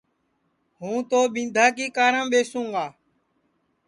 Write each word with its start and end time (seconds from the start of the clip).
ہوں 0.79 0.97
تو 1.09 1.19
ٻِندھا 1.33 1.65
کی 1.75 1.85
کارام 1.97 2.25
ٻیسوں 2.31 2.67
گا 2.73 2.85